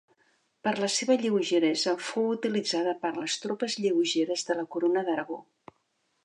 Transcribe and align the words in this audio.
Per 0.67 0.71
la 0.83 0.87
seva 0.93 1.17
lleugeresa 1.25 1.93
fou 2.05 2.25
utilitzada 2.37 2.95
per 3.05 3.13
les 3.19 3.37
tropes 3.45 3.77
lleugeres 3.85 4.49
de 4.49 4.57
la 4.63 4.65
Corona 4.77 5.05
d'Aragó. 5.13 5.39